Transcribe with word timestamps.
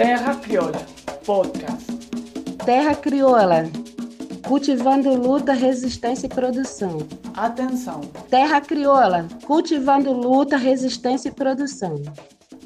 Terra 0.00 0.34
Crioula 0.36 0.80
Podcast. 1.26 1.92
Terra 2.64 2.94
Crioula. 2.94 3.64
Cultivando 4.48 5.14
luta, 5.14 5.52
resistência 5.52 6.26
e 6.26 6.30
produção. 6.30 7.06
Atenção. 7.36 8.00
Terra 8.30 8.62
Crioula. 8.62 9.28
Cultivando 9.44 10.10
luta, 10.10 10.56
resistência 10.56 11.28
e 11.28 11.32
produção. 11.32 11.96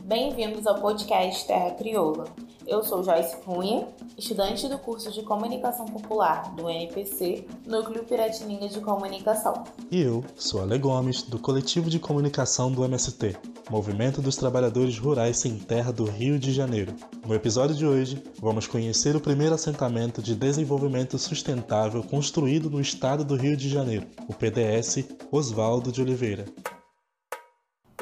Bem-vindos 0.04 0.64
ao 0.64 0.80
podcast 0.80 1.45
Terra 1.48 1.73
Crioula. 1.73 2.27
Eu 2.66 2.82
sou 2.82 3.04
Joyce 3.04 3.36
Cunha, 3.44 3.86
estudante 4.16 4.66
do 4.68 4.78
curso 4.78 5.12
de 5.12 5.22
Comunicação 5.22 5.84
Popular 5.84 6.54
do 6.54 6.70
NPC, 6.70 7.46
Núcleo 7.66 8.04
Piratininga 8.04 8.68
de 8.68 8.80
Comunicação. 8.80 9.64
E 9.90 10.00
eu 10.00 10.24
sou 10.34 10.62
Ale 10.62 10.78
Gomes, 10.78 11.22
do 11.22 11.38
Coletivo 11.38 11.90
de 11.90 11.98
Comunicação 11.98 12.72
do 12.72 12.82
MST, 12.82 13.36
Movimento 13.70 14.22
dos 14.22 14.36
Trabalhadores 14.36 14.98
Rurais 14.98 15.36
Sem 15.36 15.58
Terra 15.58 15.92
do 15.92 16.04
Rio 16.04 16.38
de 16.38 16.52
Janeiro. 16.52 16.95
No 17.27 17.34
episódio 17.34 17.77
de 17.77 17.86
hoje, 17.86 18.22
vamos 18.41 18.66
conhecer 18.66 19.14
o 19.14 19.20
primeiro 19.20 19.55
assentamento 19.55 20.22
de 20.22 20.34
desenvolvimento 20.34 21.19
sustentável 21.19 22.02
construído 22.02 22.70
no 22.70 22.80
estado 22.80 23.24
do 23.24 23.36
Rio 23.36 23.58
de 23.58 23.69
Janeiro, 23.69 24.06
o 24.27 24.33
PDS 24.33 25.05
Oswaldo 25.30 25.92
de 25.92 26.00
Oliveira. 26.00 26.46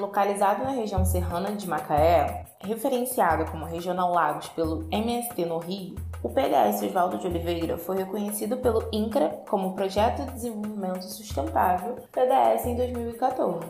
Localizado 0.02 0.64
na 0.64 0.70
região 0.70 1.04
serrana 1.04 1.52
de 1.52 1.64
Macaé, 1.68 2.44
referenciado 2.58 3.48
como 3.52 3.64
Regional 3.64 4.12
Lagos 4.12 4.48
pelo 4.48 4.84
MST 4.90 5.44
no 5.44 5.58
Rio, 5.58 5.94
o 6.24 6.28
PDS 6.28 6.82
Oswaldo 6.82 7.18
de 7.18 7.28
Oliveira 7.28 7.78
foi 7.78 7.98
reconhecido 7.98 8.56
pelo 8.56 8.88
INCRA 8.90 9.28
como 9.48 9.76
Projeto 9.76 10.24
de 10.24 10.32
Desenvolvimento 10.32 11.04
Sustentável 11.04 11.98
PDS 12.10 12.66
em 12.66 12.74
2014. 12.74 13.64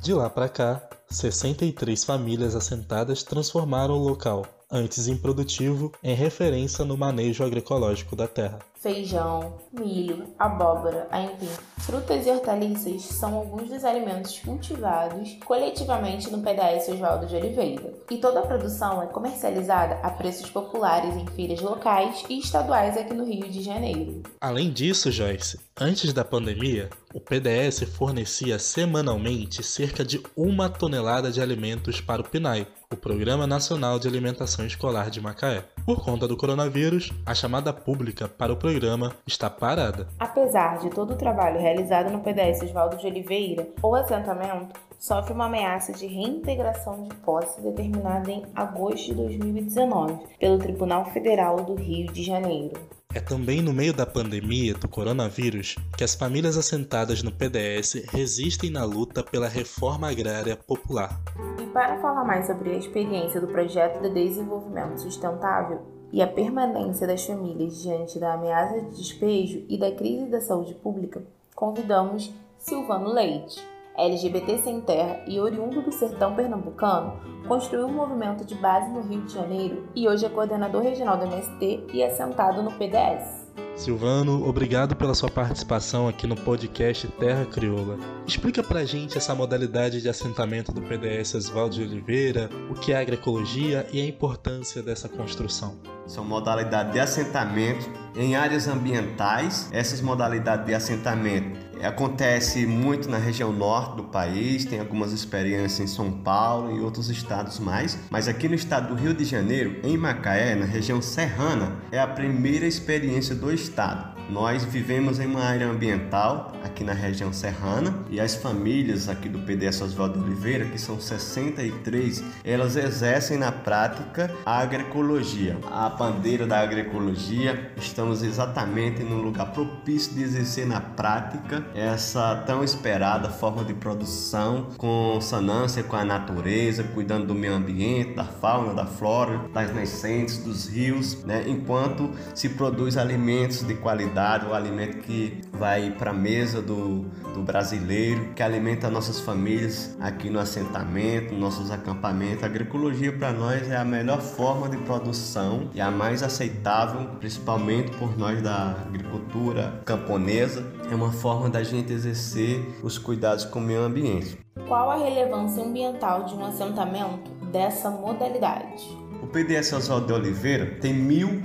De 0.00 0.14
lá 0.14 0.30
para 0.30 0.48
cá, 0.48 0.80
63 1.10 2.04
famílias 2.04 2.54
assentadas 2.54 3.24
transformaram 3.24 3.94
o 3.94 4.08
local, 4.08 4.46
antes 4.72 5.06
improdutivo, 5.06 5.92
em 6.02 6.14
referência 6.14 6.82
no 6.84 6.96
manejo 6.96 7.44
agroecológico 7.44 8.16
da 8.16 8.26
terra. 8.26 8.58
Feijão, 8.82 9.60
milho, 9.72 10.24
abóbora, 10.36 11.06
aipim, 11.12 11.46
frutas 11.78 12.26
e 12.26 12.30
hortaliças 12.30 13.02
são 13.02 13.36
alguns 13.36 13.68
dos 13.68 13.84
alimentos 13.84 14.40
cultivados 14.40 15.38
coletivamente 15.44 16.28
no 16.30 16.42
PDS 16.42 16.88
Oswaldo 16.88 17.26
de 17.26 17.36
Oliveira. 17.36 17.92
E 18.10 18.16
toda 18.16 18.40
a 18.40 18.46
produção 18.46 19.00
é 19.00 19.06
comercializada 19.06 20.00
a 20.02 20.10
preços 20.10 20.50
populares 20.50 21.14
em 21.14 21.26
feiras 21.28 21.60
locais 21.60 22.24
e 22.28 22.40
estaduais 22.40 22.96
aqui 22.96 23.14
no 23.14 23.24
Rio 23.24 23.48
de 23.48 23.62
Janeiro. 23.62 24.22
Além 24.40 24.72
disso, 24.72 25.12
Joyce, 25.12 25.60
antes 25.80 26.12
da 26.12 26.24
pandemia, 26.24 26.90
o 27.14 27.20
PDS 27.20 27.84
fornecia 27.84 28.58
semanalmente 28.58 29.62
cerca 29.62 30.04
de 30.04 30.20
uma 30.36 30.68
tonelada 30.68 31.30
de 31.30 31.40
alimentos 31.40 32.00
para 32.00 32.22
o 32.22 32.28
PNAE, 32.28 32.66
o 32.92 32.96
Programa 32.96 33.46
Nacional 33.46 33.98
de 33.98 34.06
Alimentação 34.06 34.66
Escolar 34.66 35.08
de 35.08 35.20
Macaé. 35.20 35.64
Por 35.86 36.04
conta 36.04 36.28
do 36.28 36.36
coronavírus, 36.36 37.10
a 37.24 37.34
chamada 37.34 37.72
pública 37.72 38.28
para 38.28 38.52
o 38.52 38.56
programa 38.56 39.12
está 39.26 39.48
parada. 39.48 40.06
Apesar 40.18 40.78
de 40.78 40.90
todo 40.90 41.14
o 41.14 41.16
trabalho 41.16 41.60
realizado 41.60 42.10
no 42.12 42.20
PDS 42.20 42.62
Oswaldo 42.62 42.98
de 42.98 43.06
Oliveira, 43.06 43.66
o 43.82 43.94
assentamento 43.94 44.78
sofre 44.98 45.32
uma 45.32 45.46
ameaça 45.46 45.92
de 45.92 46.06
reintegração 46.06 47.02
de 47.02 47.14
posse 47.16 47.60
determinada 47.60 48.30
em 48.30 48.44
agosto 48.54 49.06
de 49.06 49.14
2019 49.14 50.18
pelo 50.38 50.58
Tribunal 50.58 51.06
Federal 51.06 51.56
do 51.64 51.74
Rio 51.74 52.12
de 52.12 52.22
Janeiro. 52.22 52.74
É 53.14 53.20
também 53.20 53.60
no 53.60 53.74
meio 53.74 53.92
da 53.92 54.06
pandemia 54.06 54.72
do 54.72 54.88
coronavírus 54.88 55.76
que 55.98 56.02
as 56.02 56.14
famílias 56.14 56.56
assentadas 56.56 57.22
no 57.22 57.30
PDS 57.30 58.06
resistem 58.10 58.70
na 58.70 58.84
luta 58.84 59.22
pela 59.22 59.48
reforma 59.48 60.10
agrária 60.10 60.56
popular. 60.56 61.20
E 61.62 61.66
para 61.66 62.00
falar 62.00 62.24
mais 62.24 62.46
sobre 62.46 62.70
a 62.70 62.78
experiência 62.78 63.38
do 63.38 63.48
projeto 63.48 64.00
de 64.00 64.08
desenvolvimento 64.08 65.02
sustentável 65.02 65.82
e 66.10 66.22
a 66.22 66.26
permanência 66.26 67.06
das 67.06 67.26
famílias 67.26 67.82
diante 67.82 68.18
da 68.18 68.32
ameaça 68.32 68.80
de 68.80 68.96
despejo 68.96 69.62
e 69.68 69.78
da 69.78 69.92
crise 69.92 70.30
da 70.30 70.40
saúde 70.40 70.74
pública, 70.74 71.22
convidamos 71.54 72.32
Silvano 72.58 73.12
Leite. 73.12 73.71
LGBT 73.96 74.58
Sem 74.58 74.80
Terra 74.80 75.20
e 75.26 75.38
oriundo 75.38 75.82
do 75.82 75.92
sertão 75.92 76.34
pernambucano, 76.34 77.20
construiu 77.46 77.86
um 77.86 77.92
movimento 77.92 78.44
de 78.44 78.54
base 78.54 78.90
no 78.90 79.02
Rio 79.02 79.22
de 79.22 79.34
Janeiro 79.34 79.88
e 79.94 80.08
hoje 80.08 80.24
é 80.24 80.28
coordenador 80.28 80.82
regional 80.82 81.18
do 81.18 81.26
MST 81.26 81.86
e 81.92 82.02
assentado 82.02 82.62
no 82.62 82.72
PDS. 82.72 83.42
Silvano, 83.74 84.46
obrigado 84.46 84.94
pela 84.94 85.14
sua 85.14 85.30
participação 85.30 86.06
aqui 86.06 86.26
no 86.26 86.36
podcast 86.36 87.08
Terra 87.18 87.44
Crioula. 87.46 87.98
Explica 88.26 88.62
pra 88.62 88.84
gente 88.84 89.16
essa 89.16 89.34
modalidade 89.34 90.00
de 90.00 90.08
assentamento 90.08 90.72
do 90.72 90.82
PDS 90.82 91.34
Oswaldo 91.34 91.74
de 91.76 91.82
Oliveira, 91.82 92.50
o 92.70 92.74
que 92.74 92.92
é 92.92 92.96
agroecologia 92.96 93.86
e 93.92 94.00
a 94.00 94.06
importância 94.06 94.82
dessa 94.82 95.08
construção. 95.08 95.76
São 96.06 96.24
modalidades 96.24 96.92
de 96.92 97.00
assentamento 97.00 97.88
em 98.14 98.36
áreas 98.36 98.68
ambientais. 98.68 99.68
Essas 99.72 100.00
modalidades 100.00 100.66
de 100.66 100.74
assentamento 100.74 101.71
acontece 101.84 102.66
muito 102.66 103.08
na 103.08 103.18
região 103.18 103.52
norte 103.52 103.96
do 103.96 104.04
país, 104.04 104.64
tem 104.64 104.78
algumas 104.78 105.12
experiências 105.12 105.80
em 105.80 105.86
São 105.86 106.10
Paulo 106.10 106.76
e 106.76 106.80
outros 106.80 107.10
estados 107.10 107.58
mais, 107.58 107.98
mas 108.10 108.28
aqui 108.28 108.48
no 108.48 108.54
estado 108.54 108.94
do 108.94 109.00
Rio 109.00 109.14
de 109.14 109.24
Janeiro, 109.24 109.80
em 109.82 109.96
Macaé, 109.96 110.54
na 110.54 110.64
região 110.64 111.02
serrana, 111.02 111.76
é 111.90 111.98
a 111.98 112.06
primeira 112.06 112.66
experiência 112.66 113.34
do 113.34 113.52
estado. 113.52 114.11
Nós 114.30 114.64
vivemos 114.64 115.20
em 115.20 115.26
uma 115.26 115.42
área 115.42 115.68
ambiental 115.68 116.52
aqui 116.64 116.84
na 116.84 116.92
região 116.92 117.32
serrana 117.32 117.94
e 118.08 118.20
as 118.20 118.34
famílias 118.34 119.08
aqui 119.08 119.28
do 119.28 119.40
PDS 119.40 119.82
Oswaldo 119.82 120.22
Oliveira, 120.22 120.64
que 120.66 120.78
são 120.78 121.00
63, 121.00 122.22
elas 122.44 122.76
exercem 122.76 123.36
na 123.36 123.52
prática 123.52 124.32
a 124.46 124.58
agroecologia. 124.58 125.58
A 125.70 125.88
bandeira 125.90 126.46
da 126.46 126.60
agroecologia, 126.60 127.72
estamos 127.76 128.22
exatamente 128.22 129.02
no 129.02 129.16
lugar 129.16 129.52
propício 129.52 130.14
de 130.14 130.22
exercer 130.22 130.66
na 130.66 130.80
prática 130.80 131.64
essa 131.74 132.36
tão 132.46 132.62
esperada 132.64 133.28
forma 133.28 133.64
de 133.64 133.74
produção 133.74 134.68
com 134.78 135.20
sonância 135.20 135.82
com 135.82 135.96
a 135.96 136.04
natureza, 136.04 136.84
cuidando 136.84 137.26
do 137.26 137.34
meio 137.34 137.54
ambiente, 137.54 138.14
da 138.14 138.24
fauna, 138.24 138.72
da 138.74 138.86
flora, 138.86 139.40
das 139.52 139.74
nascentes, 139.74 140.38
dos 140.38 140.68
rios, 140.68 141.22
né? 141.24 141.44
enquanto 141.46 142.10
se 142.34 142.50
produz 142.50 142.96
alimentos 142.96 143.62
de 143.62 143.74
qualidade, 143.74 144.11
o 144.48 144.54
alimento 144.54 144.98
que 144.98 145.40
vai 145.52 145.90
para 145.90 146.10
a 146.10 146.14
mesa 146.14 146.60
do, 146.60 147.04
do 147.34 147.42
brasileiro, 147.42 148.32
que 148.34 148.42
alimenta 148.42 148.90
nossas 148.90 149.20
famílias 149.20 149.96
aqui 150.00 150.28
no 150.28 150.38
assentamento, 150.38 151.34
nossos 151.34 151.70
acampamentos. 151.70 152.42
A 152.42 152.46
agroecologia 152.46 153.12
para 153.12 153.32
nós 153.32 153.70
é 153.70 153.76
a 153.76 153.84
melhor 153.84 154.20
forma 154.20 154.68
de 154.68 154.76
produção 154.78 155.70
e 155.74 155.80
a 155.80 155.90
mais 155.90 156.22
aceitável, 156.22 157.08
principalmente 157.18 157.90
por 157.96 158.18
nós 158.18 158.42
da 158.42 158.72
agricultura 158.86 159.80
camponesa. 159.84 160.64
É 160.90 160.94
uma 160.94 161.12
forma 161.12 161.48
da 161.48 161.62
gente 161.62 161.92
exercer 161.92 162.62
os 162.82 162.98
cuidados 162.98 163.44
com 163.44 163.58
o 163.58 163.62
meio 163.62 163.82
ambiente. 163.82 164.38
Qual 164.68 164.90
a 164.90 164.96
relevância 164.96 165.64
ambiental 165.64 166.24
de 166.24 166.34
um 166.34 166.44
assentamento 166.44 167.30
dessa 167.50 167.90
modalidade? 167.90 169.02
O 169.22 169.26
PDS 169.26 169.72
Oswaldo 169.72 170.08
de 170.08 170.12
Oliveira 170.12 170.78
tem 170.80 170.92
mil, 170.92 171.40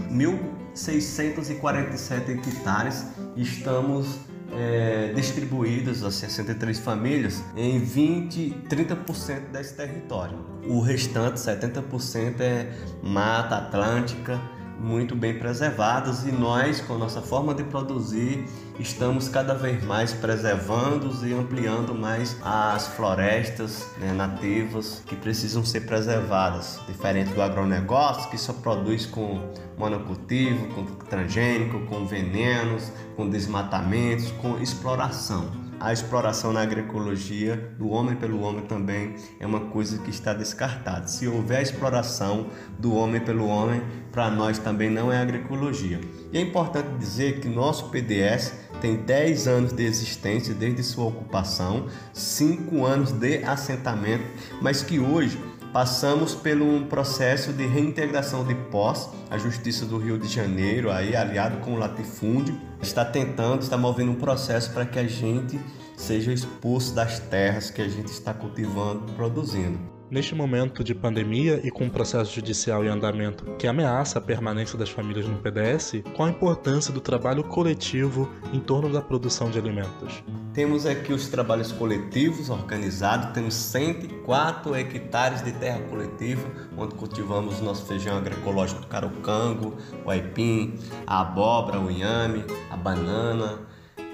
1.647 0.77 2.29
hectares 2.29 3.05
estamos 3.35 4.19
é, 4.53 5.11
distribuídos, 5.13 6.03
as 6.03 6.15
63 6.15 6.79
famílias, 6.79 7.43
em 7.55 7.79
20, 7.79 8.63
30% 8.69 9.51
desse 9.51 9.73
território. 9.73 10.37
O 10.65 10.79
restante, 10.79 11.39
70%, 11.39 12.39
é 12.39 12.71
mata 13.01 13.57
atlântica, 13.57 14.39
muito 14.79 15.15
bem 15.15 15.37
preservadas 15.37 16.25
e 16.25 16.31
nós, 16.31 16.81
com 16.81 16.95
a 16.95 16.97
nossa 16.97 17.21
forma 17.21 17.53
de 17.53 17.63
produzir, 17.63 18.45
estamos 18.79 19.27
cada 19.27 19.53
vez 19.53 19.83
mais 19.83 20.13
preservando 20.13 21.25
e 21.25 21.33
ampliando 21.33 21.95
mais 21.95 22.37
as 22.43 22.87
florestas 22.87 23.87
né, 23.97 24.13
nativas 24.13 25.01
que 25.05 25.15
precisam 25.15 25.65
ser 25.65 25.81
preservadas, 25.81 26.79
diferente 26.87 27.33
do 27.33 27.41
agronegócio 27.41 28.29
que 28.29 28.37
só 28.37 28.53
produz 28.53 29.05
com 29.05 29.51
monocultivo, 29.77 30.67
com 30.73 30.85
transgênico, 31.05 31.79
com 31.87 32.05
venenos, 32.05 32.91
com 33.15 33.29
desmatamentos, 33.29 34.31
com 34.41 34.57
exploração 34.59 35.66
a 35.79 35.93
exploração 35.93 36.51
na 36.51 36.61
agroecologia 36.61 37.71
do 37.77 37.89
homem 37.89 38.15
pelo 38.15 38.41
homem 38.41 38.65
também 38.65 39.15
é 39.39 39.45
uma 39.45 39.59
coisa 39.59 39.97
que 39.99 40.09
está 40.09 40.33
descartada. 40.33 41.07
Se 41.07 41.27
houver 41.27 41.61
exploração 41.61 42.47
do 42.79 42.93
homem 42.95 43.21
pelo 43.21 43.47
homem, 43.47 43.81
para 44.11 44.29
nós 44.29 44.57
também 44.57 44.89
não 44.89 45.11
é 45.11 45.17
agroecologia. 45.17 46.01
E 46.31 46.37
é 46.37 46.41
importante 46.41 46.89
dizer 46.97 47.39
que 47.39 47.47
nosso 47.47 47.89
PDS 47.89 48.53
tem 48.81 48.95
10 48.97 49.47
anos 49.47 49.73
de 49.73 49.83
existência 49.83 50.53
desde 50.53 50.83
sua 50.83 51.05
ocupação, 51.05 51.87
5 52.13 52.85
anos 52.85 53.11
de 53.11 53.43
assentamento, 53.43 54.25
mas 54.61 54.81
que 54.81 54.99
hoje 54.99 55.39
Passamos 55.77 56.33
por 56.33 56.59
um 56.59 56.87
processo 56.87 57.53
de 57.53 57.63
reintegração 57.67 58.43
de 58.43 58.55
pós. 58.55 59.11
A 59.29 59.37
Justiça 59.37 59.85
do 59.85 59.99
Rio 59.99 60.17
de 60.17 60.27
Janeiro, 60.27 60.89
aí 60.89 61.15
aliado 61.15 61.57
com 61.57 61.75
o 61.75 61.77
latifúndio, 61.77 62.59
está 62.81 63.05
tentando, 63.05 63.61
está 63.61 63.77
movendo 63.77 64.11
um 64.13 64.15
processo 64.15 64.73
para 64.73 64.87
que 64.87 64.97
a 64.97 65.07
gente 65.07 65.59
seja 65.95 66.33
expulso 66.33 66.95
das 66.95 67.19
terras 67.19 67.69
que 67.69 67.83
a 67.83 67.87
gente 67.87 68.07
está 68.07 68.33
cultivando, 68.33 69.13
produzindo. 69.13 69.96
Neste 70.09 70.33
momento 70.33 70.85
de 70.85 70.95
pandemia 70.95 71.59
e 71.65 71.69
com 71.69 71.83
um 71.83 71.89
processo 71.89 72.33
judicial 72.33 72.81
em 72.85 72.87
andamento 72.87 73.43
que 73.57 73.67
ameaça 73.67 74.19
a 74.19 74.21
permanência 74.21 74.77
das 74.77 74.89
famílias 74.89 75.27
no 75.27 75.37
PDS, 75.37 76.01
qual 76.15 76.29
a 76.29 76.31
importância 76.31 76.93
do 76.93 77.01
trabalho 77.01 77.43
coletivo 77.43 78.31
em 78.53 78.59
torno 78.61 78.89
da 78.89 79.01
produção 79.01 79.51
de 79.51 79.59
alimentos? 79.59 80.23
Temos 80.53 80.85
aqui 80.85 81.11
os 81.11 81.27
trabalhos 81.27 81.73
coletivos 81.73 82.49
organizados, 82.49 83.33
temos 83.33 83.53
104 83.53 84.75
hectares 84.75 85.43
de 85.43 85.51
terra 85.51 85.81
coletiva, 85.89 86.49
onde 86.77 86.95
cultivamos 86.95 87.59
o 87.59 87.65
nosso 87.65 87.85
feijão 87.85 88.17
agroecológico 88.17 88.79
do 88.79 88.87
carocango, 88.87 89.75
o 90.05 90.09
aipim, 90.09 90.79
a 91.05 91.19
abóbora, 91.19 91.81
o 91.81 91.91
inhame, 91.91 92.45
a 92.71 92.77
banana, 92.77 93.59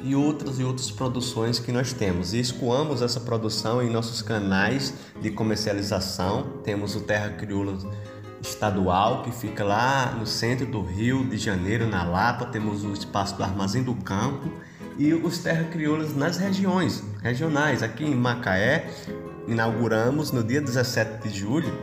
e 0.03 0.15
outras 0.15 0.59
e 0.59 0.63
outras 0.63 0.91
produções 0.91 1.57
que 1.59 1.71
nós 1.71 1.93
temos. 1.93 2.33
E 2.33 2.39
escoamos 2.39 3.01
essa 3.01 3.19
produção 3.19 3.81
em 3.81 3.89
nossos 3.89 4.21
canais 4.21 4.93
de 5.21 5.31
comercialização. 5.31 6.59
Temos 6.63 6.95
o 6.95 7.01
Terra 7.01 7.29
Crioula 7.29 7.77
estadual 8.41 9.23
que 9.23 9.31
fica 9.31 9.63
lá 9.63 10.11
no 10.11 10.27
centro 10.27 10.65
do 10.65 10.81
Rio 10.81 11.25
de 11.25 11.37
Janeiro, 11.37 11.87
na 11.87 12.03
Lapa. 12.03 12.45
Temos 12.45 12.83
o 12.83 12.91
espaço 12.91 13.37
do 13.37 13.43
Armazém 13.43 13.81
do 13.81 13.95
Campo 13.95 14.51
e 14.97 15.13
os 15.13 15.39
Terra 15.39 15.63
Crioulas 15.63 16.13
nas 16.13 16.37
regiões 16.37 17.01
regionais. 17.21 17.81
Aqui 17.81 18.03
em 18.03 18.13
Macaé, 18.13 18.91
inauguramos 19.47 20.31
no 20.31 20.43
dia 20.43 20.61
17 20.61 21.29
de 21.29 21.39
julho 21.39 21.73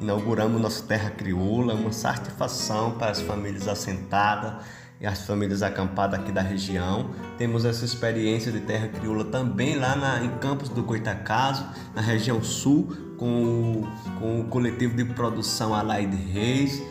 inauguramos 0.00 0.60
nossa 0.60 0.82
terra 0.82 1.10
crioula, 1.10 1.74
uma 1.74 1.92
satisfação 1.92 2.92
para 2.92 3.12
as 3.12 3.20
famílias 3.20 3.66
assentadas 3.66 4.62
e 5.00 5.06
as 5.06 5.26
famílias 5.26 5.62
acampadas 5.62 6.20
aqui 6.20 6.32
da 6.32 6.42
região. 6.42 7.10
Temos 7.36 7.64
essa 7.64 7.84
experiência 7.84 8.50
de 8.50 8.60
terra 8.60 8.88
crioula 8.88 9.24
também 9.24 9.76
lá 9.76 9.94
na, 9.96 10.24
em 10.24 10.30
Campos 10.38 10.68
do 10.68 10.82
Goitacaso, 10.82 11.66
na 11.94 12.00
região 12.00 12.42
sul, 12.42 12.88
com, 13.16 13.82
com 14.18 14.40
o 14.40 14.44
coletivo 14.44 14.96
de 14.96 15.04
produção 15.04 15.74
Alaide 15.74 16.16
Reis. 16.16 16.82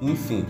Enfim, 0.00 0.44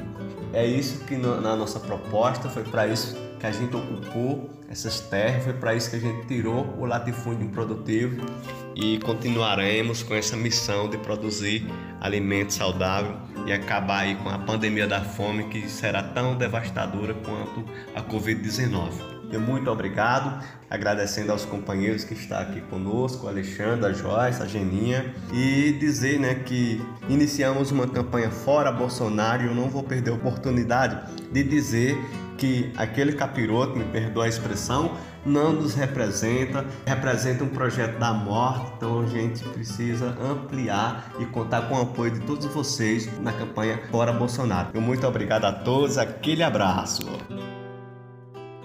é 0.52 0.66
isso 0.66 1.04
que 1.04 1.16
no, 1.16 1.40
na 1.40 1.54
nossa 1.54 1.78
proposta, 1.78 2.48
foi 2.48 2.64
para 2.64 2.86
isso 2.86 3.16
que 3.38 3.46
a 3.46 3.52
gente 3.52 3.74
ocupou 3.74 4.50
essas 4.68 5.00
terras, 5.00 5.44
foi 5.44 5.52
para 5.52 5.74
isso 5.74 5.90
que 5.90 5.96
a 5.96 6.00
gente 6.00 6.26
tirou 6.26 6.74
o 6.78 6.86
latifúndio 6.86 7.48
produtivo 7.50 8.24
e 8.74 8.98
continuaremos 9.00 10.02
com 10.02 10.14
essa 10.14 10.36
missão 10.36 10.88
de 10.88 10.98
produzir 10.98 11.66
alimento 12.00 12.52
saudável 12.52 13.16
e 13.46 13.52
acabar 13.52 14.00
aí 14.00 14.16
com 14.16 14.28
a 14.28 14.38
pandemia 14.38 14.86
da 14.86 15.00
fome 15.00 15.44
que 15.44 15.68
será 15.68 16.02
tão 16.02 16.36
devastadora 16.36 17.14
quanto 17.14 17.64
a 17.94 18.02
Covid-19. 18.02 19.12
Muito 19.38 19.70
obrigado, 19.70 20.44
agradecendo 20.68 21.32
aos 21.32 21.44
companheiros 21.44 22.04
que 22.04 22.12
estão 22.12 22.38
aqui 22.38 22.60
conosco, 22.62 23.26
Alexandre, 23.26 23.86
a 23.86 23.92
Joyce, 23.92 24.42
a 24.42 24.46
Geninha, 24.46 25.14
e 25.32 25.72
dizer 25.80 26.20
né, 26.20 26.34
que 26.34 26.82
iniciamos 27.08 27.70
uma 27.70 27.86
campanha 27.86 28.30
fora 28.30 28.70
Bolsonaro 28.70 29.42
e 29.42 29.46
eu 29.46 29.54
não 29.54 29.70
vou 29.70 29.82
perder 29.82 30.10
a 30.10 30.14
oportunidade 30.14 30.98
de 31.32 31.42
dizer 31.42 31.96
que 32.42 32.72
aquele 32.76 33.12
capiroto, 33.12 33.78
me 33.78 33.84
perdoa 33.84 34.24
a 34.24 34.28
expressão, 34.28 34.96
não 35.24 35.52
nos 35.52 35.76
representa, 35.76 36.66
representa 36.84 37.44
um 37.44 37.48
projeto 37.48 38.00
da 38.00 38.12
morte, 38.12 38.72
então 38.76 39.02
a 39.02 39.06
gente 39.06 39.44
precisa 39.50 40.08
ampliar 40.20 41.12
e 41.20 41.26
contar 41.26 41.68
com 41.68 41.76
o 41.76 41.82
apoio 41.82 42.10
de 42.10 42.20
todos 42.26 42.44
vocês 42.46 43.08
na 43.20 43.32
campanha 43.32 43.80
Fora 43.92 44.12
Bolsonaro. 44.12 44.80
Muito 44.80 45.06
obrigado 45.06 45.44
a 45.44 45.52
todos, 45.52 45.96
aquele 45.96 46.42
abraço. 46.42 47.02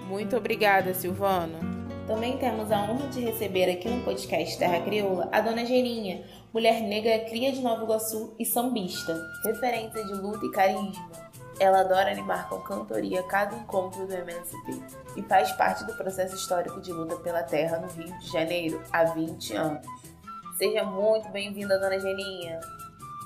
Muito 0.08 0.36
obrigada, 0.36 0.92
Silvano. 0.92 1.60
Também 2.04 2.36
temos 2.36 2.72
a 2.72 2.80
honra 2.80 3.06
de 3.06 3.20
receber 3.20 3.70
aqui 3.70 3.88
no 3.88 4.02
podcast 4.02 4.58
Terra 4.58 4.80
Crioula 4.80 5.28
a 5.30 5.40
Dona 5.40 5.64
Geninha, 5.64 6.24
mulher 6.52 6.82
negra 6.82 7.30
cria 7.30 7.52
de 7.52 7.60
Nova 7.60 7.84
Iguaçu 7.84 8.34
e 8.40 8.44
sambista, 8.44 9.16
referência 9.44 10.04
de 10.04 10.14
luta 10.14 10.44
e 10.44 10.50
carisma. 10.50 11.27
Ela 11.60 11.80
adora 11.80 12.12
animar 12.12 12.48
com 12.48 12.60
cantoria 12.60 13.22
cada 13.24 13.56
encontro 13.56 14.06
do 14.06 14.14
MST 14.14 14.56
e 15.16 15.22
faz 15.22 15.50
parte 15.52 15.84
do 15.84 15.94
processo 15.94 16.36
histórico 16.36 16.80
de 16.80 16.92
luta 16.92 17.16
pela 17.16 17.42
terra 17.42 17.78
no 17.78 17.88
Rio 17.88 18.16
de 18.18 18.28
Janeiro 18.28 18.80
há 18.92 19.04
20 19.04 19.54
anos. 19.54 19.86
Seja 20.56 20.84
muito 20.84 21.28
bem-vinda, 21.30 21.78
dona 21.78 21.98
Geninha! 21.98 22.60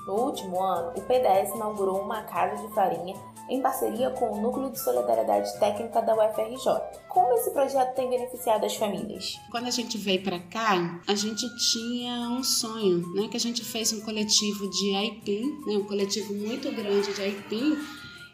No 0.07 0.15
último 0.15 0.61
ano, 0.61 0.93
o 0.97 1.01
PDS 1.01 1.53
inaugurou 1.55 2.01
uma 2.01 2.23
casa 2.23 2.61
de 2.67 2.73
farinha 2.73 3.15
em 3.49 3.61
parceria 3.61 4.09
com 4.09 4.31
o 4.31 4.41
Núcleo 4.41 4.71
de 4.71 4.79
Solidariedade 4.79 5.59
Técnica 5.59 6.01
da 6.01 6.13
UFRJ. 6.13 6.81
Como 7.07 7.33
esse 7.33 7.51
projeto 7.51 7.93
tem 7.93 8.09
beneficiado 8.09 8.65
as 8.65 8.75
famílias? 8.75 9.35
Quando 9.51 9.67
a 9.67 9.71
gente 9.71 9.97
veio 9.97 10.23
para 10.23 10.39
cá, 10.39 11.01
a 11.07 11.15
gente 11.15 11.47
tinha 11.71 12.29
um 12.29 12.43
sonho, 12.43 13.13
né? 13.13 13.27
Que 13.27 13.37
a 13.37 13.39
gente 13.39 13.63
fez 13.63 13.93
um 13.93 14.01
coletivo 14.01 14.69
de 14.69 14.95
aipim, 14.95 15.61
né? 15.67 15.75
Um 15.75 15.85
coletivo 15.85 16.33
muito 16.33 16.71
grande 16.71 17.13
de 17.13 17.21
aipim 17.21 17.77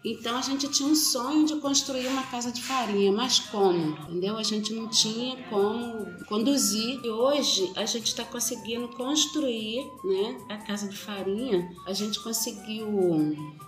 então 0.04 0.38
a 0.38 0.42
gente 0.42 0.68
tinha 0.70 0.88
um 0.88 0.96
sonho 0.96 1.46
de 1.46 1.58
construir 1.58 2.08
uma 2.08 2.24
casa 2.24 2.52
de 2.52 2.62
farinha, 2.64 3.12
mas 3.12 3.40
como? 3.40 3.98
Entendeu? 4.04 4.38
A 4.38 4.44
gente 4.44 4.74
não 4.74 4.88
tinha 4.88 5.36
como 5.50 6.06
conduzir. 6.26 7.02
E 7.04 7.10
hoje 7.10 7.72
a 7.76 7.86
gente 7.86 8.08
está 8.08 8.24
conseguindo 8.24 8.88
construir 8.90 9.86
né, 10.04 10.38
a 10.48 10.58
casa 10.58 10.88
de 10.88 10.96
farinha. 10.96 11.70
A 11.86 11.92
gente 11.92 12.20
conseguiu 12.22 12.88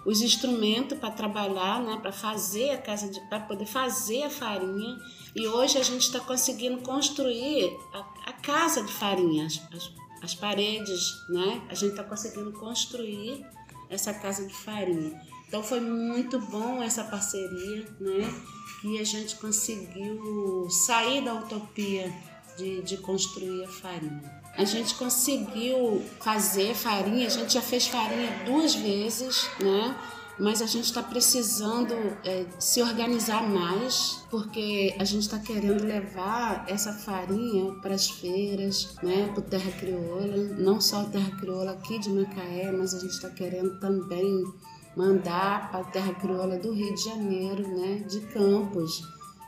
os 0.05 0.21
instrumentos 0.21 0.97
para 0.97 1.11
trabalhar, 1.11 1.81
né, 1.81 1.97
para 2.01 2.13
fazer 2.13 2.71
a 2.71 2.77
casa 2.77 3.09
de, 3.09 3.19
para 3.27 3.41
poder 3.41 3.65
fazer 3.65 4.23
a 4.23 4.29
farinha. 4.29 4.97
E 5.35 5.45
hoje 5.47 5.77
a 5.77 5.83
gente 5.83 6.03
está 6.03 6.21
conseguindo 6.21 6.81
construir 6.81 7.77
a, 7.93 7.99
a, 8.27 8.33
casa 8.33 8.81
de 8.83 8.91
farinha, 8.91 9.45
as, 9.45 9.61
as, 9.73 9.91
as 10.21 10.35
paredes, 10.35 11.25
né? 11.29 11.61
A 11.69 11.73
gente 11.73 11.91
está 11.91 12.03
conseguindo 12.03 12.51
construir 12.53 13.45
essa 13.89 14.13
casa 14.13 14.45
de 14.47 14.53
farinha. 14.53 15.30
Então 15.51 15.61
foi 15.61 15.81
muito 15.81 16.39
bom 16.39 16.81
essa 16.81 17.03
parceria, 17.03 17.85
né? 17.99 18.33
Que 18.79 18.97
a 19.01 19.03
gente 19.03 19.35
conseguiu 19.35 20.65
sair 20.69 21.21
da 21.25 21.33
utopia 21.33 22.09
de, 22.57 22.81
de 22.83 22.95
construir 22.95 23.65
a 23.65 23.67
farinha. 23.67 24.41
A 24.55 24.63
gente 24.63 24.95
conseguiu 24.95 26.01
fazer 26.21 26.73
farinha, 26.73 27.27
a 27.27 27.29
gente 27.29 27.53
já 27.53 27.61
fez 27.61 27.85
farinha 27.85 28.45
duas 28.45 28.75
vezes, 28.75 29.49
né? 29.59 29.93
Mas 30.39 30.61
a 30.61 30.65
gente 30.65 30.85
está 30.85 31.03
precisando 31.03 31.95
é, 32.23 32.45
se 32.57 32.81
organizar 32.81 33.43
mais, 33.43 34.23
porque 34.31 34.95
a 34.97 35.03
gente 35.03 35.23
está 35.23 35.37
querendo 35.37 35.83
levar 35.83 36.63
essa 36.69 36.93
farinha 36.93 37.73
para 37.81 37.93
as 37.93 38.09
feiras, 38.09 38.95
né, 39.03 39.27
para 39.33 39.39
o 39.39 39.43
Terra 39.43 39.71
Crioula, 39.73 40.37
não 40.57 40.79
só 40.79 41.01
a 41.01 41.05
Terra 41.09 41.35
Crioula 41.37 41.71
aqui 41.73 41.99
de 41.99 42.09
Macaé, 42.09 42.71
mas 42.71 42.93
a 42.93 42.99
gente 42.99 43.11
está 43.11 43.29
querendo 43.29 43.77
também 43.81 44.45
mandar 44.95 45.71
para 45.71 45.81
a 45.81 45.83
terra 45.83 46.13
crioula 46.13 46.57
do 46.57 46.73
Rio 46.73 46.93
de 46.93 47.03
Janeiro, 47.03 47.67
né, 47.67 48.03
de 48.07 48.21
Campos. 48.27 49.01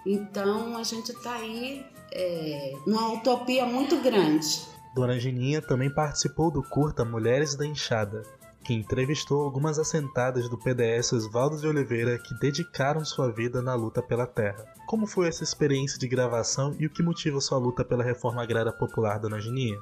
Então 0.05 0.77
a 0.77 0.83
gente 0.83 1.11
está 1.11 1.35
aí 1.35 1.85
é, 2.11 2.73
numa 2.85 3.13
utopia 3.13 3.65
muito 3.65 3.97
grande. 4.01 4.67
Dona 4.93 5.19
Geninha 5.19 5.61
também 5.61 5.89
participou 5.89 6.51
do 6.51 6.61
curta 6.61 7.03
Mulheres 7.03 7.55
da 7.55 7.65
Enxada, 7.65 8.23
que 8.63 8.73
entrevistou 8.73 9.43
algumas 9.43 9.77
assentadas 9.77 10.47
do 10.47 10.57
PDS 10.57 11.13
Oswaldo 11.13 11.57
de 11.57 11.67
Oliveira 11.67 12.17
que 12.17 12.33
dedicaram 12.39 13.03
sua 13.03 13.31
vida 13.31 13.61
na 13.61 13.75
luta 13.75 14.01
pela 14.01 14.25
terra. 14.25 14.63
Como 14.85 15.07
foi 15.07 15.27
essa 15.27 15.43
experiência 15.43 15.99
de 15.99 16.07
gravação 16.07 16.75
e 16.79 16.85
o 16.85 16.89
que 16.89 17.03
motiva 17.03 17.41
sua 17.41 17.57
luta 17.57 17.83
pela 17.83 18.03
reforma 18.03 18.41
agrária 18.41 18.71
popular, 18.71 19.19
Dona 19.19 19.39
Geninha? 19.39 19.79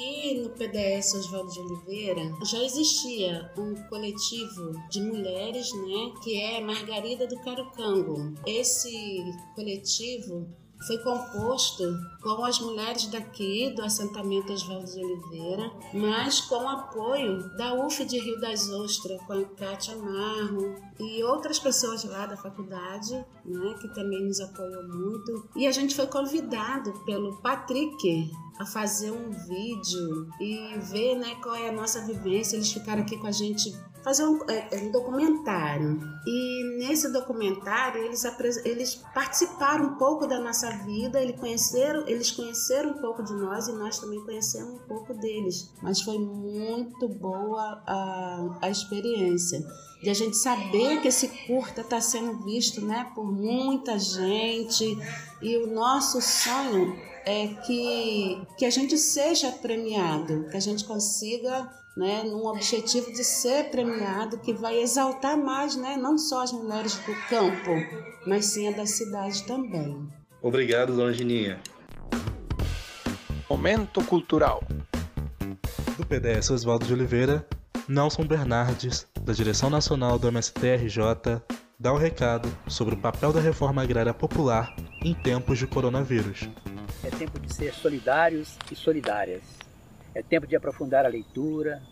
Aqui 0.00 0.40
no 0.40 0.48
PDS 0.48 1.12
Oswaldo 1.12 1.52
de 1.52 1.60
Oliveira 1.60 2.22
já 2.46 2.64
existia 2.64 3.52
um 3.58 3.74
coletivo 3.90 4.72
de 4.88 4.98
mulheres, 5.02 5.70
né, 5.74 6.14
que 6.24 6.40
é 6.40 6.58
Margarida 6.58 7.26
do 7.26 7.38
Carucango. 7.40 8.34
Esse 8.46 9.22
coletivo 9.54 10.48
foi 10.86 10.98
composto 10.98 11.84
com 12.22 12.44
as 12.44 12.58
mulheres 12.60 13.06
daqui 13.06 13.70
do 13.74 13.82
assentamento 13.82 14.52
Oswaldo 14.52 14.86
de 14.86 15.04
Oliveira, 15.04 15.70
mas 15.92 16.40
com 16.40 16.68
apoio 16.68 17.54
da 17.56 17.74
UF 17.74 18.04
de 18.04 18.18
Rio 18.18 18.40
das 18.40 18.68
Ostras, 18.70 19.20
com 19.26 19.32
a 19.34 19.44
Kátia 19.44 19.96
Marro 19.96 20.74
e 20.98 21.22
outras 21.22 21.58
pessoas 21.58 22.04
lá 22.04 22.26
da 22.26 22.36
faculdade, 22.36 23.12
né, 23.44 23.74
que 23.80 23.88
também 23.94 24.24
nos 24.24 24.40
apoiou 24.40 24.88
muito. 24.88 25.48
E 25.56 25.66
a 25.66 25.72
gente 25.72 25.94
foi 25.94 26.06
convidado 26.06 26.92
pelo 27.04 27.36
Patrick 27.42 28.30
a 28.58 28.66
fazer 28.66 29.10
um 29.10 29.30
vídeo 29.30 30.28
e 30.38 30.78
ver 30.78 31.16
né, 31.16 31.34
qual 31.42 31.54
é 31.54 31.68
a 31.68 31.72
nossa 31.72 32.04
vivência. 32.04 32.56
Eles 32.56 32.72
ficaram 32.72 33.02
aqui 33.02 33.16
com 33.16 33.26
a 33.26 33.32
gente 33.32 33.74
fazer 34.02 34.24
um, 34.24 34.38
é, 34.48 34.68
é, 34.72 34.82
um 34.82 34.90
documentário. 34.90 36.00
E 36.26 36.78
nesse 36.78 37.12
documentário 37.12 38.02
eles, 38.04 38.24
eles 38.64 38.94
participaram 39.14 39.86
um 39.86 39.94
pouco 39.96 40.26
da 40.26 40.38
nossa 40.38 40.70
vida, 40.84 41.20
eles 41.20 41.38
conheceram, 41.38 42.06
eles 42.06 42.30
conheceram 42.30 42.90
um 42.90 43.00
pouco 43.00 43.22
de 43.22 43.32
nós 43.34 43.68
e 43.68 43.72
nós 43.72 43.98
também 43.98 44.20
conhecemos 44.24 44.74
um 44.74 44.86
pouco 44.86 45.14
deles. 45.14 45.70
Mas 45.82 46.00
foi 46.00 46.18
muito 46.18 47.08
boa 47.08 47.82
a, 47.86 48.58
a 48.62 48.70
experiência 48.70 49.64
de 50.02 50.08
a 50.08 50.14
gente 50.14 50.36
saber 50.36 51.00
que 51.02 51.08
esse 51.08 51.28
curta 51.46 51.82
está 51.82 52.00
sendo 52.00 52.42
visto 52.44 52.80
né, 52.80 53.10
por 53.14 53.30
muita 53.30 53.98
gente 53.98 54.84
e 55.42 55.56
o 55.58 55.66
nosso 55.66 56.20
sonho 56.22 56.96
é 57.24 57.48
que, 57.48 58.42
que 58.56 58.64
a 58.64 58.70
gente 58.70 58.96
seja 58.96 59.52
premiado, 59.52 60.48
que 60.48 60.56
a 60.56 60.60
gente 60.60 60.84
consiga 60.84 61.70
né, 61.96 62.22
num 62.22 62.46
objetivo 62.46 63.12
de 63.12 63.24
ser 63.24 63.70
premiado 63.70 64.38
que 64.38 64.52
vai 64.52 64.80
exaltar 64.80 65.36
mais, 65.36 65.76
né, 65.76 65.96
não 65.96 66.16
só 66.16 66.42
as 66.42 66.52
mulheres 66.52 66.94
do 66.96 67.14
campo, 67.28 67.70
mas 68.26 68.46
sim 68.46 68.68
a 68.68 68.76
da 68.76 68.86
cidade 68.86 69.44
também. 69.44 70.08
Obrigado, 70.42 70.94
Longininha. 70.94 71.60
Momento 73.48 74.02
cultural. 74.04 74.62
Do 75.96 76.06
PDS 76.06 76.50
Oswaldo 76.50 76.86
de 76.86 76.94
Oliveira, 76.94 77.46
Nelson 77.88 78.24
Bernardes, 78.24 79.06
da 79.22 79.32
Direção 79.32 79.68
Nacional 79.68 80.18
do 80.18 80.28
MSTRJ, 80.28 81.42
dá 81.78 81.92
o 81.92 81.96
recado 81.98 82.48
sobre 82.68 82.94
o 82.94 82.98
papel 82.98 83.32
da 83.32 83.40
reforma 83.40 83.82
agrária 83.82 84.14
popular 84.14 84.74
em 85.04 85.12
tempos 85.12 85.58
de 85.58 85.66
coronavírus. 85.66 86.48
É 87.02 87.10
tempo 87.10 87.38
de 87.40 87.52
ser 87.52 87.74
solidários 87.74 88.56
e 88.70 88.76
solidárias. 88.76 89.59
É 90.14 90.22
tempo 90.22 90.46
de 90.46 90.56
aprofundar 90.56 91.04
a 91.04 91.08
leitura, 91.08 91.82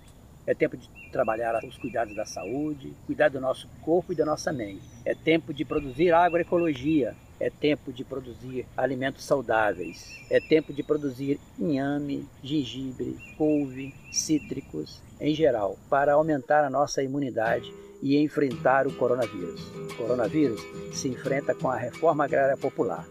é 0.47 0.55
tempo 0.55 0.77
de 0.77 0.89
trabalhar 1.13 1.55
os 1.65 1.77
cuidados 1.77 2.17
da 2.17 2.25
saúde, 2.25 2.95
cuidar 3.07 3.29
do 3.29 3.41
nosso 3.41 3.69
corpo 3.83 4.13
e 4.13 4.17
da 4.17 4.25
nossa 4.25 4.53
mente. 4.53 4.83
É 5.05 5.15
tempo 5.15 5.53
de 5.53 5.65
produzir 5.65 6.13
agroecologia, 6.13 7.15
é 7.39 7.51
tempo 7.51 7.93
de 7.93 8.05
produzir 8.05 8.67
alimentos 8.77 9.25
saudáveis. 9.25 10.19
É 10.31 10.41
tempo 10.41 10.73
de 10.73 10.83
produzir 10.83 11.39
inhame, 11.59 12.27
gengibre, 12.43 13.17
couve, 13.37 13.95
cítricos, 14.11 15.01
em 15.21 15.35
geral, 15.35 15.79
para 15.89 16.15
aumentar 16.15 16.65
a 16.65 16.71
nossa 16.71 17.03
imunidade 17.03 17.73
e 18.03 18.17
enfrentar 18.17 18.87
o 18.87 18.93
coronavírus. 18.95 19.61
O 19.93 19.97
coronavírus 19.97 20.61
se 20.93 21.09
enfrenta 21.09 21.55
com 21.55 21.69
a 21.69 21.77
reforma 21.77 22.25
agrária 22.25 22.57
popular. 22.57 23.07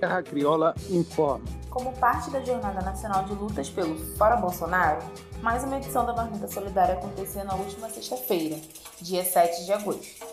Terra 0.00 0.22
Crioula 0.22 0.74
informa. 0.90 1.59
Como 1.70 1.92
parte 1.92 2.30
da 2.30 2.40
Jornada 2.40 2.80
Nacional 2.80 3.22
de 3.24 3.32
Lutas 3.32 3.70
pelo 3.70 3.96
Fora 4.16 4.34
Bolsonaro, 4.34 4.98
mais 5.40 5.62
uma 5.62 5.76
edição 5.76 6.04
da 6.04 6.12
Marmita 6.12 6.48
Solidária 6.48 6.94
aconteceu 6.94 7.44
na 7.44 7.54
última 7.54 7.88
sexta-feira, 7.88 8.58
dia 9.00 9.24
7 9.24 9.64
de 9.64 9.72
agosto. 9.72 10.26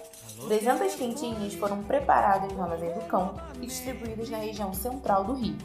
300 0.48 0.96
quentinhas 0.96 1.54
foram 1.54 1.84
preparadas 1.84 2.52
no 2.52 2.64
Armazém 2.64 2.92
do 2.92 3.02
Cão 3.06 3.36
e 3.62 3.68
distribuídas 3.68 4.32
na 4.32 4.40
região 4.40 4.74
central 4.74 5.26
do 5.26 5.34
Rio. 5.34 5.58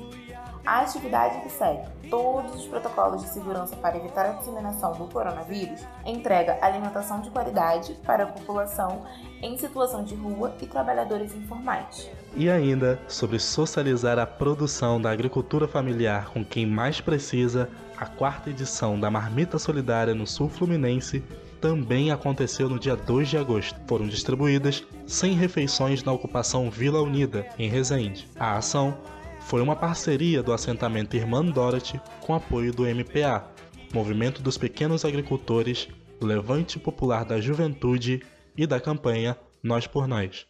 A 0.64 0.83
atividade 0.83 1.40
que 1.40 1.50
segue 1.50 1.83
todos 2.09 2.54
os 2.54 2.66
protocolos 2.66 3.23
de 3.23 3.28
segurança 3.31 3.75
para 3.75 3.97
evitar 3.97 4.26
a 4.26 4.33
disseminação 4.35 4.92
do 4.92 5.07
coronavírus 5.07 5.81
entrega 6.07 6.59
alimentação 6.62 7.21
de 7.21 7.31
qualidade 7.31 7.95
para 8.04 8.25
a 8.25 8.26
população 8.26 9.02
em 9.42 9.59
situação 9.59 10.04
de 10.04 10.14
rua 10.14 10.54
e 10.61 10.66
trabalhadores 10.66 11.35
informais. 11.35 12.09
E 12.37 12.49
ainda 12.49 13.00
sobre 13.09 13.40
socializar 13.40 14.21
a 14.21 14.26
produção 14.26 15.00
da 15.00 15.11
agricultura 15.11 15.66
familiar 15.66 16.26
com 16.26 16.45
quem 16.45 16.64
mais 16.64 17.00
precisa, 17.00 17.69
a 17.97 18.07
quarta 18.07 18.50
edição 18.50 18.99
da 18.99 19.11
Marmita 19.11 19.59
Solidária 19.59 20.14
no 20.14 20.26
Sul 20.28 20.49
Fluminense 20.49 21.25
também 21.61 22.11
aconteceu 22.11 22.69
no 22.69 22.78
dia 22.78 22.97
2 22.97 23.28
de 23.28 23.38
agosto. 23.38 23.81
Foram 23.87 24.07
distribuídas 24.07 24.85
100 25.07 25.35
refeições 25.35 26.04
na 26.04 26.12
ocupação 26.12 26.71
Vila 26.71 27.00
Unida, 27.00 27.47
em 27.59 27.69
Resende. 27.69 28.28
A 28.38 28.57
ação 28.57 28.97
foi 29.44 29.61
uma 29.61 29.76
parceria 29.76 30.42
do 30.42 30.52
assentamento 30.52 31.16
Irmã 31.16 31.44
Dorothy 31.44 32.00
com 32.20 32.34
apoio 32.34 32.72
do 32.72 32.84
MPA, 32.84 33.44
Movimento 33.92 34.42
dos 34.42 34.56
Pequenos 34.56 35.04
Agricultores, 35.04 35.88
do 36.18 36.26
Levante 36.26 36.78
Popular 36.78 37.25
da 37.25 37.40
Juventude 37.40 38.22
e 38.56 38.66
da 38.66 38.80
campanha 38.80 39.37
Nós 39.62 39.87
por 39.87 40.06
Nós. 40.06 40.46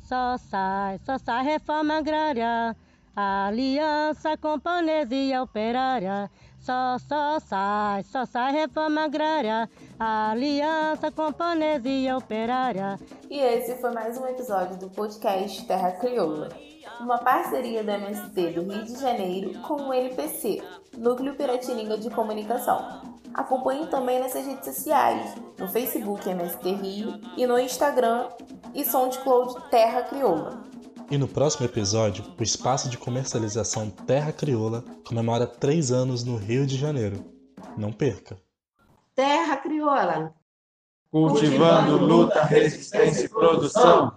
Só 0.00 0.36
sai, 0.36 0.98
só 1.04 1.18
sai 1.18 1.44
reforma 1.44 1.98
agrária, 1.98 2.76
aliança 3.14 4.36
camponesa 4.36 5.14
e 5.14 5.36
operária. 5.38 6.30
Só, 6.60 6.96
só 6.98 7.38
sai, 7.40 8.02
só 8.04 8.24
sai 8.24 8.52
reforma 8.52 9.04
agrária, 9.04 9.68
aliança 9.98 11.10
camponesa 11.10 11.88
e 11.88 12.10
operária. 12.12 12.98
E 13.28 13.38
esse 13.38 13.74
foi 13.76 13.90
mais 13.92 14.16
um 14.16 14.26
episódio 14.26 14.78
do 14.78 14.88
podcast 14.88 15.66
Terra 15.66 15.92
Crioula, 15.92 16.48
uma 17.00 17.18
parceria 17.18 17.82
do 17.82 17.90
MST 17.90 18.50
do 18.52 18.62
Rio 18.62 18.84
de 18.84 19.00
Janeiro 19.00 19.58
com 19.60 19.74
o 19.74 19.94
NPC, 19.94 20.62
Núcleo 20.96 21.34
Piratininga 21.34 21.98
de 21.98 22.10
Comunicação. 22.10 23.02
Acompanhe 23.32 23.86
também 23.88 24.20
nessas 24.20 24.46
redes 24.46 24.64
sociais, 24.64 25.34
no 25.58 25.68
Facebook 25.68 26.28
MST 26.28 26.72
Rio 26.74 27.20
e 27.36 27.46
no 27.46 27.58
Instagram 27.58 28.28
e 28.74 28.84
SoundCloud 28.84 29.68
Terra 29.70 30.02
Crioula. 30.02 30.62
E 31.10 31.18
no 31.18 31.28
próximo 31.28 31.66
episódio, 31.66 32.24
o 32.38 32.42
espaço 32.42 32.88
de 32.88 32.96
comercialização 32.96 33.90
Terra 33.90 34.32
Crioula 34.32 34.84
comemora 35.06 35.46
três 35.46 35.90
anos 35.92 36.24
no 36.24 36.36
Rio 36.36 36.66
de 36.66 36.76
Janeiro. 36.76 37.24
Não 37.76 37.92
perca! 37.92 38.38
Terra 39.14 39.56
Crioula. 39.58 40.34
Cultivando 41.10 41.98
luta, 41.98 42.42
resistência 42.44 43.26
e 43.26 43.28
produção. 43.28 44.16